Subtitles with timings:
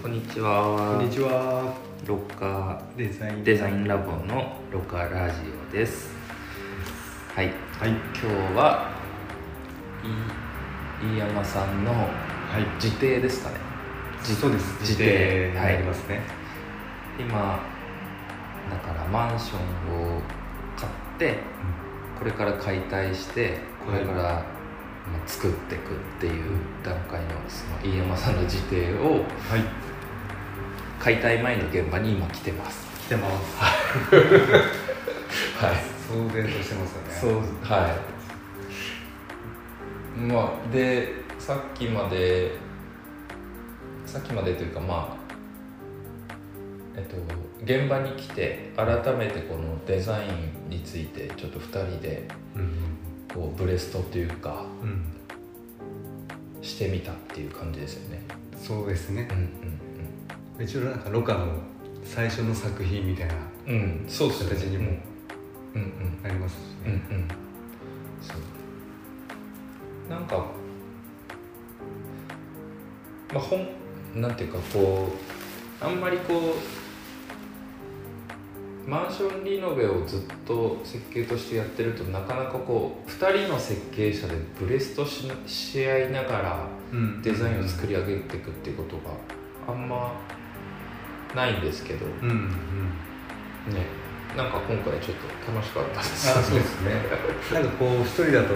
[0.00, 0.94] こんにちは。
[0.96, 1.74] こんにちは。
[2.06, 6.10] ロッカデザインーデザインラボのロッカーラジオです。
[7.34, 7.46] はい。
[7.46, 7.52] は
[7.84, 7.88] い。
[7.88, 8.92] 今日は、
[11.02, 12.06] い飯山さんのは
[12.60, 12.82] い。
[12.82, 13.56] 自邸ですかね。
[14.22, 14.70] そうです。
[14.80, 16.20] 自自邸邸になりますね。
[17.18, 17.60] 今、
[18.70, 20.20] だからマンションを
[20.76, 21.38] 買って、
[22.16, 24.58] これから解体して、これから、まあ
[25.26, 29.87] 作っていくっていう段階のその飯山さんの自邸をはい。
[30.98, 32.86] 解体前の現場に今来てます。
[33.06, 33.56] 来てます。
[35.64, 35.76] はい。
[36.08, 37.10] 騒然としてますよね。
[37.10, 37.90] そうはい
[40.20, 42.52] まあでさっきまで
[44.06, 45.18] さっきまでというかまあ
[46.96, 47.16] えっと
[47.62, 52.72] 現場に来て改めてこのデザインについてちょっと2人でうん。
[53.34, 55.04] こうブレストというかうん。
[56.62, 58.22] してみたっていう感じですよね
[58.56, 59.34] そうですねう。
[59.34, 59.50] ん
[60.60, 61.46] 一応なんかロカの
[62.04, 63.34] 最初の作品みたいな
[63.66, 64.90] 形にも
[65.74, 65.82] うん。
[65.82, 66.22] うん。
[66.22, 66.92] なりますしうん。
[66.92, 67.28] うね。
[70.08, 70.46] なんか
[73.32, 73.68] まあ本
[74.14, 75.08] なんていうかこ
[75.82, 76.34] うあんまりこ
[78.86, 89.14] うマンションリノベをずっと設計としてやってるとなかなかこう2人の設計者でブレストしし合いながらうんデザインを作り上げていくっていうことが
[89.68, 90.18] あんま
[91.38, 92.36] ないんですけどねうんうん。
[94.36, 96.92] なんか今回ちょっと楽しかったですあ、そうですね。
[97.54, 98.54] なんかこう一人だと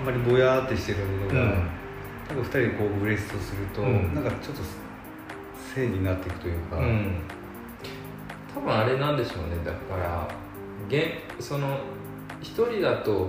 [0.00, 1.68] あんまりぼやーってしてるものが、うん
[2.28, 4.62] 多分二人でこうブレストすると、うんなんかちょっと
[5.74, 6.76] 正になっていくというか。
[6.76, 7.22] うん、
[8.54, 10.28] 多分あれなんでしょうねだから
[10.90, 11.78] げその
[12.42, 13.28] 一人だと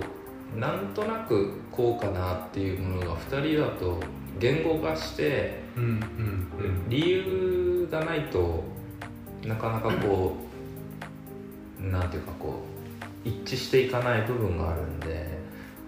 [0.54, 3.98] なんとなくこうかなっていうものが二人だと
[4.38, 6.88] 言語化してうんうんうん。
[6.90, 7.59] 理由
[7.90, 8.62] がないと
[9.44, 10.36] なかなかこ
[11.80, 12.62] うなんていうかこ
[13.24, 15.38] う一致していかない部分があるんで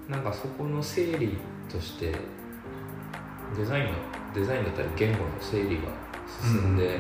[0.09, 1.37] なんかそこの整理
[1.71, 2.15] として
[3.57, 3.91] デザインの
[4.35, 5.83] デザインだったり言語の整理が
[6.43, 6.99] 進んで、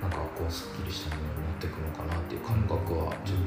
[0.00, 3.38] なんかこうすっきりしたものになっていくのかなっていう感覚はちょっ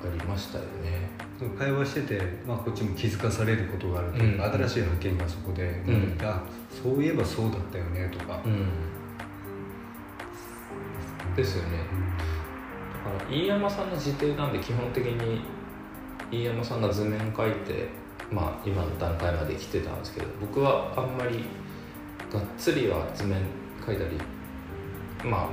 [0.00, 1.10] とありましたよね。
[1.58, 6.42] 会話してて、まあ、こっちも気づかされることがあるというか、うん新しい発見がそこで生まれて、あ
[6.82, 8.68] そういえばそうだったよねとか、うん、
[11.38, 11.78] ですよね。
[13.04, 15.40] だから飯山さんの自邸なんで基本的に
[16.30, 17.88] 飯山さんが図面描いて
[18.30, 21.44] まあ今の段階まで来てたんですけど僕はあんまり
[22.30, 23.40] がっつりは図面
[23.86, 25.48] 描いたりまあ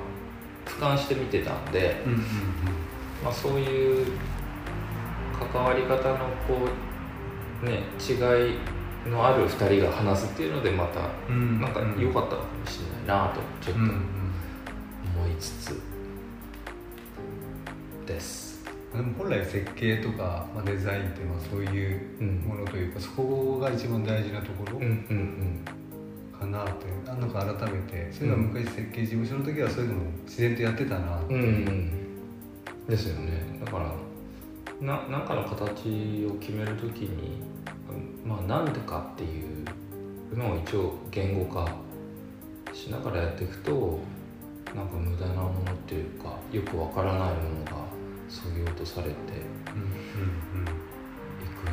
[0.65, 2.19] 俯瞰して見てたんで、うんうん
[3.23, 4.07] まあ、そういう
[5.53, 6.17] 関わり方の
[6.47, 6.67] こ
[7.63, 8.13] うね違
[9.05, 13.81] いのある2人が話すっていうのでまたなんか良かったかもしれないなとちょっと。
[13.81, 14.24] うんうん
[15.15, 15.81] 思いつつ
[18.05, 18.63] です。
[18.93, 25.65] でも本来設計とか、まあ、デザインってまあそういううんものというか、そこが一番大事なところうんうん
[26.37, 31.37] かなって、あなんか改めてそういうのは昔設計事務所の時はそういうのも自然とやってたなって、う。
[31.37, 31.91] んうん
[32.87, 33.59] ですよね。
[33.63, 33.91] だから
[34.81, 37.41] な何かの形を決めるときに
[37.89, 39.43] うんまあなんでかってい
[40.33, 41.67] うのを一応言語化
[42.73, 43.99] しながらやっていくと
[44.75, 47.85] なんか無駄なものっていうかよくわからないものが
[48.27, 49.13] そぎ落とされてい
[51.55, 51.65] く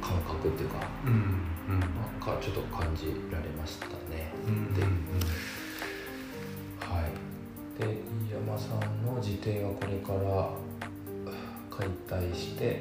[0.00, 1.90] 感覚っていうかうんうんうんなん
[2.20, 4.32] かちょっと感じられましたね。
[4.74, 4.82] で
[6.86, 7.86] はい、で
[8.26, 10.50] 飯山さんの自邸はこれから
[11.70, 12.80] 解体して、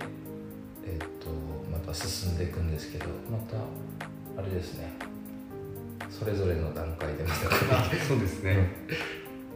[0.84, 1.30] えっと
[1.72, 3.58] また進んでいくんですけどまた
[4.38, 5.09] あれですね
[6.20, 8.68] それぞれの段階でまたあそうですね。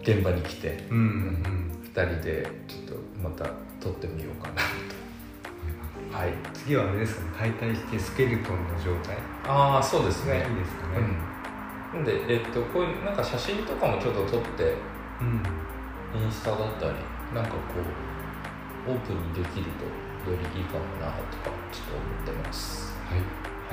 [0.02, 0.88] 現場に来て。
[0.90, 3.46] うんうん2人でちょっとまた
[3.80, 6.18] 撮ってみようかなと。
[6.18, 6.34] はい。
[6.54, 7.28] 次はあれですかね。
[7.38, 9.18] 解体してスケルトンの状態。
[9.46, 11.00] ああそうですがいいねですかね。
[11.96, 14.74] うんでえっとこういうなんか写真とかもちょっと撮って
[15.22, 15.44] うん。
[16.16, 16.94] インスタだったり
[17.34, 17.58] なんかこ
[18.88, 22.96] うオープンにできるとよりいいかもなとかちょっと思ってます。
[23.10, 23.20] はい。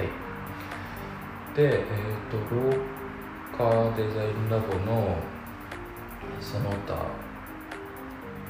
[0.05, 0.30] はい
[1.55, 1.83] でえっ、
[2.31, 2.71] と廊
[3.59, 5.17] 下デザインラボの
[6.41, 7.07] その他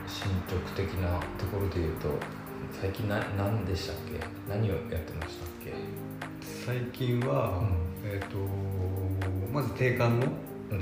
[0.06, 2.08] 進捗的なところで言うと
[2.80, 4.20] 最近な何でしたっけ？
[4.48, 5.72] 何をやってましたっけ？
[6.66, 7.62] 最近は、
[8.04, 8.36] うえっ、と
[9.52, 10.26] まず定款の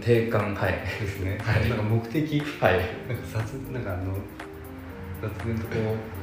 [0.00, 0.72] 定款はい。
[1.00, 1.68] ですね、 はい。
[1.68, 2.40] なんか目的？
[2.60, 2.74] はい。
[3.08, 4.14] なんか雑なんかあの
[5.22, 5.74] 雑念とこ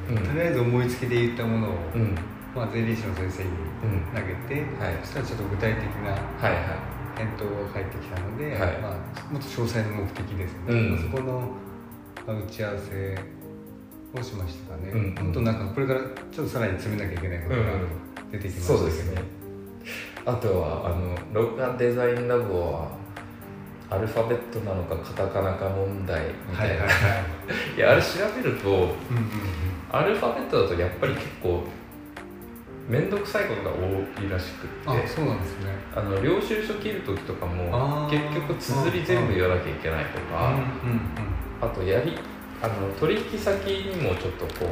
[0.10, 0.18] う、うん。
[0.24, 2.16] とりあえず思いつきで言ったものを、うん
[2.56, 3.50] まあ、税理士の先生に
[3.84, 4.02] うん。
[4.16, 4.98] 投げて、はい。
[5.04, 8.78] そしたらちょっと具体的なはいは返答が返ってきたので、はい。
[8.80, 11.12] まあ、もっと詳細の目的ですね、うん。
[11.12, 11.50] そこの
[12.26, 13.18] まあ打ち合わせ
[14.20, 15.16] をしましたかね、うんうん。
[15.16, 17.62] 本当なんかこれからちょっとさらに詰めなきゃいけないことが
[18.32, 19.22] 出てきましたけど、そうですね。
[20.26, 22.98] あとはあの録画デザインラボは
[23.90, 26.90] アルファベットなのかカタカナか問題みたいな、はいはいはい。
[27.78, 28.90] いやあれ調べるとうんうんうん。
[29.92, 31.64] アルファベットだとやっぱり結構
[32.88, 33.78] 面倒くさいことが多
[34.22, 34.90] いらしくって。
[34.90, 35.76] あそうなんですね。
[35.96, 40.56] あの領収書切る時とかも結局綴り全部言わなきゃいけないとか
[41.62, 42.18] あとやり
[42.62, 44.66] あの取引先にもちょっとこ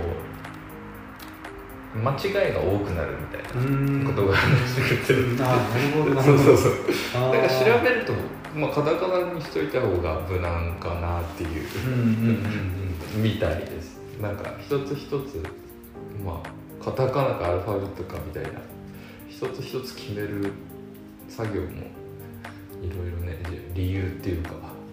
[1.95, 5.13] う間違いが多くなるみたいなことがあるらしくて、
[5.44, 6.38] あなるほどなるほど。
[6.44, 6.74] そうそう
[7.12, 7.31] そう。
[7.31, 8.13] だから調べると、
[8.56, 11.68] まあ、カタカナにしといた方が無難かなっていう。
[13.18, 14.00] みたいです。
[14.19, 15.44] なんか一つ一つ
[16.24, 18.60] まあカタカナかアルファベットかみたいな。
[19.30, 20.51] 一つ一つ決める
[21.28, 23.38] 作業もいろいろね
[23.74, 24.51] 理由っていうか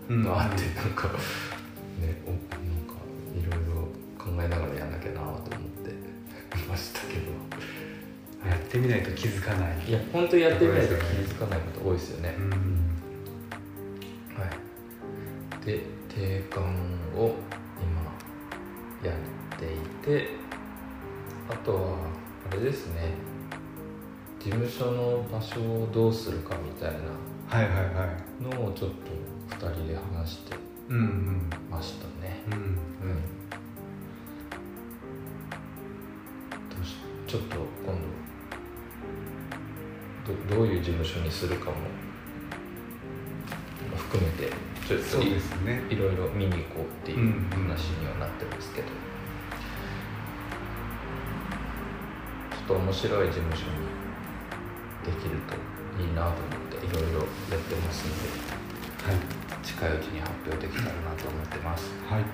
[0.09, 0.25] うん。
[0.25, 2.95] があってなんかねおなんか
[3.37, 3.83] いろいろ
[4.19, 5.95] 考えながらやんなきゃなと思って
[6.69, 7.21] ましたけど。
[8.49, 9.79] やってみないと気づかない。
[9.87, 12.35] いや本当やってみないと気づかないこと多いですよね。
[12.39, 12.51] うん。
[14.41, 14.47] は
[15.63, 16.65] い、で定款
[17.15, 17.35] を
[19.03, 19.69] 今やってい
[20.03, 20.40] て
[21.51, 21.97] あとは
[22.51, 23.15] あれですね。
[24.39, 26.91] 事務所の場所をどうするかみたい
[27.49, 28.07] はいはいは
[28.41, 28.43] い。
[28.43, 28.91] なのをちょっ
[29.51, 30.57] と2人で話して
[30.89, 31.51] うんうん。
[31.71, 32.43] ましたね。
[32.47, 32.71] うんうん。
[36.71, 37.95] どうしちょっと今
[40.29, 41.77] 度どどういう事務所にするかも
[43.97, 44.51] 含めて
[44.87, 45.83] ちょっとそうですね。
[45.91, 48.97] いろいろ見に行こうっていううん話にはなってますけど、ちょっ
[52.71, 53.83] と面白い事務所に
[55.03, 55.59] できると
[56.01, 62.21] いいなと思っていろいろやってますんではい近いうちに発表できたらなと思ってます、はい。
[62.21, 62.31] はい。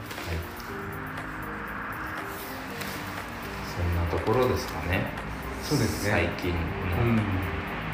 [3.66, 5.10] そんなところですかね。
[5.62, 6.10] そうですね。
[6.10, 7.22] 最近うんの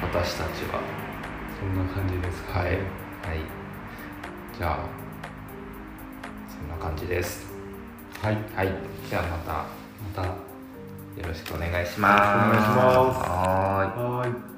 [0.03, 0.81] 私たちは、
[1.59, 2.69] そんな感じですかね。
[2.69, 2.77] はい。
[2.77, 2.85] はい。
[4.57, 4.79] じゃあ
[6.49, 7.47] そんな感じです。
[8.21, 8.37] はい。
[8.55, 8.73] はい。
[9.09, 9.53] じゃあまた。
[9.53, 10.52] また
[11.17, 12.23] よろしくお願いします。
[12.23, 13.31] お願いします。
[13.31, 14.52] はい